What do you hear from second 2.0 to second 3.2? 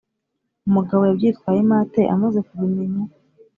amaze kubimenya?